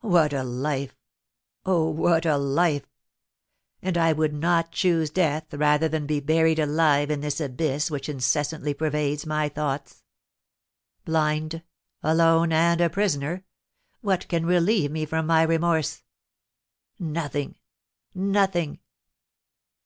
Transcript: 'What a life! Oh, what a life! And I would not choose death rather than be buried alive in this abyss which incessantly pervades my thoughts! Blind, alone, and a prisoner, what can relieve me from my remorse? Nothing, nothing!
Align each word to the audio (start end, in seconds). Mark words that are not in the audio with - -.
'What 0.00 0.32
a 0.32 0.42
life! 0.42 0.96
Oh, 1.66 1.90
what 1.90 2.24
a 2.24 2.38
life! 2.38 2.86
And 3.82 3.98
I 3.98 4.14
would 4.14 4.32
not 4.32 4.72
choose 4.72 5.10
death 5.10 5.52
rather 5.52 5.90
than 5.90 6.06
be 6.06 6.20
buried 6.20 6.58
alive 6.58 7.10
in 7.10 7.20
this 7.20 7.38
abyss 7.38 7.90
which 7.90 8.08
incessantly 8.08 8.72
pervades 8.72 9.26
my 9.26 9.50
thoughts! 9.50 10.02
Blind, 11.04 11.62
alone, 12.02 12.50
and 12.50 12.80
a 12.80 12.88
prisoner, 12.88 13.44
what 14.00 14.26
can 14.28 14.46
relieve 14.46 14.90
me 14.90 15.04
from 15.04 15.26
my 15.26 15.42
remorse? 15.42 16.02
Nothing, 16.98 17.56
nothing! 18.14 18.78